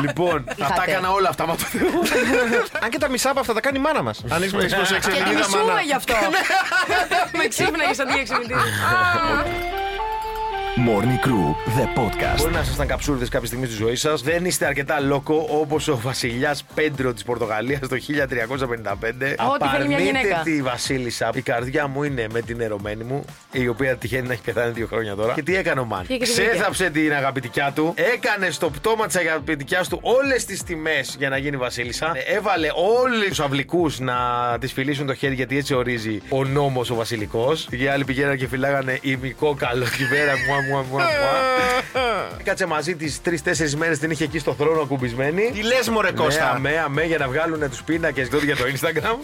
λοιπόν, 0.00 0.44
αυτά 0.49 0.64
Είχατε. 0.64 0.90
έκανα 0.90 1.11
όλα 1.11 1.28
αυτά. 1.28 1.47
Μα 1.47 1.56
το 1.56 1.64
Θεό. 1.64 1.88
Αν 2.82 2.90
και 2.90 2.99
τα 2.99 3.09
μισά 3.09 3.30
από 3.30 3.40
αυτά 3.40 3.52
τα 3.52 3.61
κάνει 3.61 3.78
η 3.78 3.80
μάνα 3.82 4.02
μας. 4.02 4.25
Αν 4.28 4.42
έχει 4.42 4.56
προσέξει, 4.56 4.94
Και 5.11 5.16
τη 5.16 5.16
Ελίδα 5.23 5.38
μισούμε 5.38 5.64
μάνα. 5.64 5.80
γι' 5.80 5.94
αυτό. 5.94 6.14
Με 7.37 7.47
ξύπναγε 7.49 7.94
σαν 7.94 8.06
διεξηγητή. 8.12 8.54
Morning 10.77 11.27
Crew, 11.27 11.55
the 11.79 11.85
podcast. 12.00 12.37
Μπορεί 12.39 12.53
να 12.53 12.61
ήσασταν 12.61 12.87
καψούρδες 12.87 13.29
κάποια 13.29 13.47
στιγμή 13.47 13.67
στη 13.67 13.75
ζωή 13.75 13.95
σας. 13.95 14.23
Δεν 14.23 14.45
είστε 14.45 14.67
αρκετά 14.67 15.00
λόκο 15.00 15.47
όπως 15.50 15.89
ο 15.89 15.97
βασιλιάς 15.99 16.65
Πέντρο 16.75 17.12
της 17.12 17.23
Πορτογαλίας 17.23 17.81
το 17.81 17.97
1355. 17.97 19.37
Ό,τι 19.55 19.69
θέλει 19.77 19.89
μια 19.89 19.99
γυναίκα. 19.99 20.41
τη 20.45 20.62
Βασίλισσα. 20.62 21.31
Η 21.35 21.41
καρδιά 21.41 21.87
μου 21.87 22.03
είναι 22.03 22.27
με 22.33 22.41
την 22.41 22.61
ερωμένη 22.61 23.05
μου, 23.05 23.25
η 23.53 23.69
οποία 23.69 23.97
τυχαίνει 23.97 24.27
να 24.27 24.33
έχει 24.33 24.43
πεθάνει 24.43 24.73
δύο 24.73 24.87
χρόνια 24.87 25.15
τώρα. 25.15 25.33
Και 25.35 25.43
τι 25.43 25.57
έκανε 25.57 25.81
ο 25.81 25.85
Μαν; 25.85 26.07
Πήγε 26.07 26.19
και 26.19 26.25
τη 26.25 26.33
βρήκε. 26.33 26.50
Ξέθαψε 26.50 26.91
την 26.91 27.12
αγαπητικιά 27.12 27.73
του, 27.75 27.95
έκανε 28.15 28.50
στο 28.50 28.71
πτώμα 28.71 29.07
της 29.07 29.17
αγαπητικιάς 29.17 29.89
του 29.89 29.99
όλες 30.03 30.45
τις 30.45 30.62
τιμές 30.62 31.15
για 31.19 31.29
να 31.29 31.37
γίνει 31.37 31.57
Βασίλισσα. 31.57 32.12
Ε, 32.15 32.35
Έβαλε 32.37 32.69
όλους 32.75 33.29
τους 33.29 33.41
αυλικούς 33.41 33.99
να 33.99 34.15
τη 34.61 34.67
φιλήσουν 34.67 35.07
το 35.07 35.15
χέρι 35.15 35.35
γιατί 35.35 35.57
έτσι 35.57 35.75
ορίζει 35.75 36.21
ο 36.29 36.45
νόμος 36.45 36.91
ο 36.91 36.95
βασιλικός. 36.95 37.67
Και 37.71 37.77
οι 37.77 37.87
άλλοι 37.87 38.05
πηγαίναν 38.05 38.37
και 38.37 38.47
φυλάγανε 38.49 38.99
ημικό 39.03 39.55
καλό 39.55 39.85
την 39.85 40.09
πέρα. 40.09 40.33
Μουα, 40.47 40.60
μουα, 40.61 40.83
μουα, 40.90 41.02
μουα. 41.02 41.09
Κάτσε 42.45 42.67
μαζί 42.67 42.95
τις 42.95 43.23
τρει-τέσσερι 43.23 43.76
μέρες 43.76 43.99
την 43.99 44.11
είχε 44.11 44.25
εκεί 44.25 44.38
στο 44.38 44.55
θρόνο 44.55 44.81
ακουμπισμένη. 44.81 45.50
Τι 45.55 45.62
λες, 45.62 45.88
Μωρέ 45.88 46.11
Ναι, 46.11 46.17
Κώστα. 46.17 46.50
αμέ, 46.50 46.83
αμέ, 46.85 47.05
για 47.05 47.19
να 47.19 47.29
βγάλουν 47.29 47.71
τους 47.71 47.83
πίνακες 47.83 48.29
για 48.45 48.57
το 48.57 48.64
Instagram. 48.64 49.17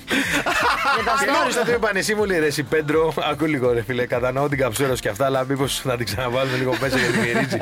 Και 1.25 1.31
μάλιστα 1.41 1.63
του 1.65 1.71
είπαν 1.71 1.97
εσύ 1.97 2.15
μου 2.15 2.25
λέει 2.25 2.39
ρε 2.39 2.47
εσύ 2.47 2.63
Πέντρο, 2.63 3.15
ακού 3.31 3.47
λίγο 3.47 3.73
ρε 3.73 3.83
φίλε, 3.83 4.07
κατανοώ 4.07 4.49
την 4.49 4.59
καψούρα 4.59 4.95
σου 4.95 5.03
και 5.03 5.09
αυτά, 5.09 5.25
αλλά 5.25 5.45
μήπως 5.49 5.81
να 5.85 5.97
την 5.97 6.07
ξαναβάλουμε 6.07 6.57
λίγο 6.57 6.77
μέσα 6.81 6.99
γιατί 6.99 7.19
μυρίζει. 7.19 7.59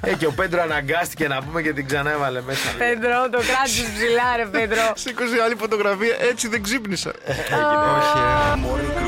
ε, 0.00 0.14
και 0.14 0.26
ο 0.26 0.32
Πέντρο 0.32 0.62
αναγκάστηκε 0.62 1.28
να 1.28 1.42
πούμε 1.42 1.62
και 1.62 1.72
την 1.72 1.86
ξανά 1.86 2.10
έβαλε 2.12 2.40
μέσα. 2.46 2.68
Πέντρο, 2.78 3.28
το 3.30 3.38
κράτησε 3.38 3.82
ψηλά, 3.94 4.36
ρε 4.36 4.46
Πέντρο. 4.46 4.92
Σήκωσε 4.94 5.42
άλλη 5.44 5.54
φωτογραφία, 5.58 6.16
έτσι 6.30 6.48
δεν 6.48 6.62
ξύπνησα. 6.62 7.12
Morning 8.64 8.92
Crew 8.98 9.07